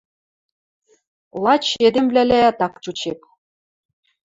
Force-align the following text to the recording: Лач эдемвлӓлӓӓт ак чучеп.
Лач 1.43 1.65
эдемвлӓлӓӓт 1.87 2.59
ак 2.67 2.73
чучеп. 2.83 3.19